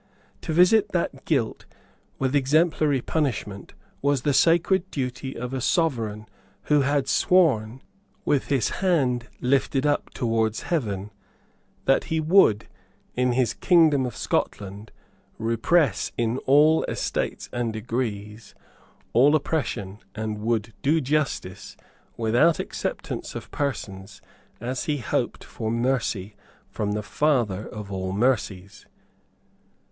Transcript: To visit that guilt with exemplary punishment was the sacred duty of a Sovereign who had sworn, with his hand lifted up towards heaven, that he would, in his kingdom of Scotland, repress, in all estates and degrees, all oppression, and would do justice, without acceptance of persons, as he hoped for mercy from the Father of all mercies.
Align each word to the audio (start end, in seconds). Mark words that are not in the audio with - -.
To 0.41 0.51
visit 0.51 0.93
that 0.93 1.25
guilt 1.25 1.67
with 2.17 2.35
exemplary 2.35 3.01
punishment 3.01 3.75
was 4.01 4.23
the 4.23 4.33
sacred 4.33 4.89
duty 4.89 5.37
of 5.37 5.53
a 5.53 5.61
Sovereign 5.61 6.25
who 6.63 6.81
had 6.81 7.07
sworn, 7.07 7.83
with 8.25 8.47
his 8.47 8.69
hand 8.81 9.27
lifted 9.41 9.85
up 9.85 10.09
towards 10.11 10.63
heaven, 10.63 11.11
that 11.85 12.05
he 12.05 12.19
would, 12.19 12.67
in 13.13 13.33
his 13.33 13.53
kingdom 13.53 14.07
of 14.07 14.15
Scotland, 14.17 14.91
repress, 15.37 16.11
in 16.17 16.39
all 16.47 16.83
estates 16.85 17.47
and 17.53 17.71
degrees, 17.71 18.55
all 19.13 19.35
oppression, 19.35 19.99
and 20.15 20.39
would 20.39 20.73
do 20.81 20.99
justice, 20.99 21.77
without 22.17 22.57
acceptance 22.57 23.35
of 23.35 23.51
persons, 23.51 24.19
as 24.59 24.85
he 24.85 24.97
hoped 24.97 25.43
for 25.43 25.69
mercy 25.69 26.35
from 26.71 26.93
the 26.93 27.03
Father 27.03 27.67
of 27.69 27.91
all 27.91 28.11
mercies. 28.11 28.87